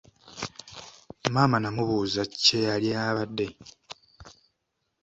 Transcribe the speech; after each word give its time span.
Maama 1.33 1.57
n'amubuuza 1.59 2.21
kye 2.41 2.59
yali 2.67 2.89
abadde. 3.07 3.47